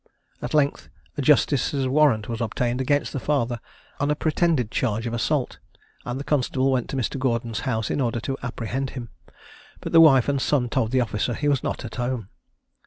[0.41, 3.59] At length a justice's warrant was obtained against the father
[3.99, 5.59] on a pretended charge of assault,
[6.05, 7.19] and the constable went to Mr.
[7.19, 9.09] Gordon's house in order to apprehend him;
[9.79, 12.29] but the wife and son told the officer he was not at home.